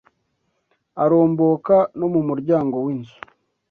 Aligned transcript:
Aromboka 1.03 1.75
no 1.99 2.07
mu 2.13 2.21
muryango 2.29 2.75
w’ 2.85 2.87
inzu 2.93 3.15